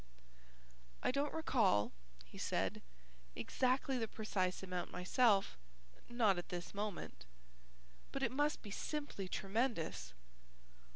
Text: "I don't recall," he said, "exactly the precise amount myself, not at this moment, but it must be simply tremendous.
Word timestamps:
"I 1.03 1.11
don't 1.11 1.31
recall," 1.31 1.91
he 2.25 2.39
said, 2.39 2.81
"exactly 3.35 3.99
the 3.99 4.07
precise 4.07 4.63
amount 4.63 4.89
myself, 4.91 5.59
not 6.09 6.39
at 6.39 6.49
this 6.49 6.73
moment, 6.73 7.25
but 8.11 8.23
it 8.23 8.31
must 8.31 8.63
be 8.63 8.71
simply 8.71 9.27
tremendous. 9.27 10.15